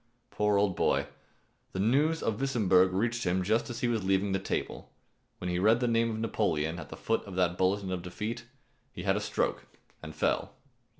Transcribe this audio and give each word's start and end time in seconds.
Poor 0.31 0.57
old 0.57 0.75
boy! 0.75 1.05
The 1.73 1.79
news 1.79 2.23
of 2.23 2.41
Wissemburg 2.41 2.91
reached 2.91 3.23
him 3.23 3.43
just 3.43 3.69
as 3.69 3.81
he 3.81 3.87
was 3.87 4.03
leaving 4.03 4.31
the 4.31 4.39
table. 4.39 4.91
When 5.37 5.47
he 5.47 5.59
read 5.59 5.79
the 5.79 5.87
name 5.87 6.09
of 6.09 6.17
Napoleon 6.19 6.79
at 6.79 6.89
the 6.89 6.97
foot 6.97 7.21
of 7.25 7.35
that 7.35 7.55
bulletin 7.55 7.91
of 7.91 8.01
defeat, 8.01 8.45
he 8.93 9.03
had 9.03 9.15
a 9.15 9.21
stroke 9.21 9.67
and 10.01 10.15
fell. 10.15 10.55